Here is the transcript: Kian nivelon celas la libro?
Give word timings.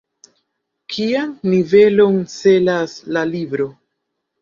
Kian 0.95 1.35
nivelon 1.51 2.19
celas 2.39 2.99
la 3.15 3.29
libro? 3.37 3.73